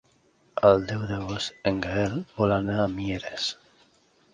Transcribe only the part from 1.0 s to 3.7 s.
d'agost en Gaël vol anar a Mieres.